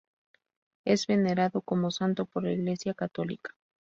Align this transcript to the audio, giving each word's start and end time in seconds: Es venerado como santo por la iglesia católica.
Es 0.83 1.05
venerado 1.05 1.61
como 1.61 1.91
santo 1.91 2.25
por 2.25 2.41
la 2.41 2.53
iglesia 2.53 2.95
católica. 2.95 3.51